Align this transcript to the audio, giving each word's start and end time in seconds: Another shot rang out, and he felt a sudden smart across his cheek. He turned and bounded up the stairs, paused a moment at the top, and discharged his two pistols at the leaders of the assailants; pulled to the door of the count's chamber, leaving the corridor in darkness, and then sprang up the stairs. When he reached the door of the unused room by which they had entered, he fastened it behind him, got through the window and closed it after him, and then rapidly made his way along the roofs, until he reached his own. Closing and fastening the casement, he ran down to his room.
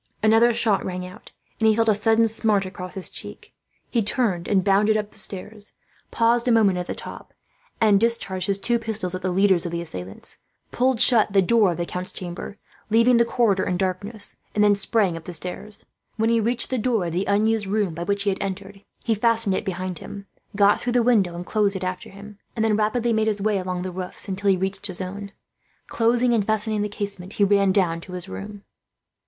Another 0.23 0.51
shot 0.51 0.83
rang 0.83 1.05
out, 1.05 1.29
and 1.59 1.67
he 1.67 1.75
felt 1.75 1.87
a 1.87 1.93
sudden 1.93 2.27
smart 2.27 2.65
across 2.65 2.95
his 2.95 3.07
cheek. 3.07 3.53
He 3.91 4.01
turned 4.01 4.47
and 4.47 4.63
bounded 4.63 4.97
up 4.97 5.11
the 5.11 5.19
stairs, 5.19 5.73
paused 6.09 6.47
a 6.47 6.51
moment 6.51 6.79
at 6.79 6.87
the 6.87 6.95
top, 6.95 7.35
and 7.79 7.99
discharged 7.99 8.47
his 8.47 8.57
two 8.57 8.79
pistols 8.79 9.13
at 9.13 9.21
the 9.21 9.29
leaders 9.29 9.67
of 9.67 9.71
the 9.71 9.79
assailants; 9.79 10.37
pulled 10.71 10.97
to 10.97 11.27
the 11.29 11.43
door 11.43 11.69
of 11.73 11.77
the 11.77 11.85
count's 11.85 12.11
chamber, 12.11 12.57
leaving 12.89 13.17
the 13.17 13.25
corridor 13.25 13.63
in 13.63 13.77
darkness, 13.77 14.37
and 14.55 14.63
then 14.63 14.73
sprang 14.73 15.15
up 15.15 15.25
the 15.25 15.33
stairs. 15.33 15.85
When 16.17 16.31
he 16.31 16.39
reached 16.39 16.71
the 16.71 16.79
door 16.79 17.05
of 17.05 17.11
the 17.13 17.25
unused 17.27 17.67
room 17.67 17.93
by 17.93 18.01
which 18.01 18.23
they 18.23 18.31
had 18.31 18.41
entered, 18.41 18.83
he 19.03 19.13
fastened 19.13 19.53
it 19.53 19.63
behind 19.65 19.99
him, 19.99 20.25
got 20.55 20.79
through 20.79 20.93
the 20.93 21.03
window 21.03 21.35
and 21.35 21.45
closed 21.45 21.75
it 21.75 21.83
after 21.83 22.09
him, 22.09 22.39
and 22.55 22.65
then 22.65 22.75
rapidly 22.75 23.13
made 23.13 23.27
his 23.27 23.39
way 23.39 23.59
along 23.59 23.83
the 23.83 23.91
roofs, 23.91 24.27
until 24.27 24.49
he 24.49 24.57
reached 24.57 24.87
his 24.87 24.99
own. 24.99 25.31
Closing 25.89 26.33
and 26.33 26.43
fastening 26.43 26.81
the 26.81 26.89
casement, 26.89 27.33
he 27.33 27.43
ran 27.43 27.71
down 27.71 28.01
to 28.01 28.13
his 28.13 28.27
room. 28.27 28.63